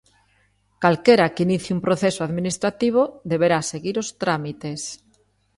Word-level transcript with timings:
Calquera 0.85 1.27
que 1.33 1.45
inicie 1.47 1.75
un 1.77 1.81
proceso 1.87 2.21
administrativo 2.27 3.01
deberá 3.31 3.59
seguir 3.71 3.95
os 4.03 4.09
trámites. 4.21 4.81